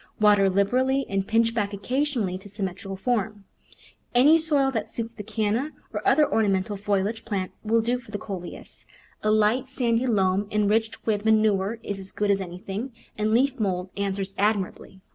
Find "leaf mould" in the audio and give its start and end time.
13.31-13.91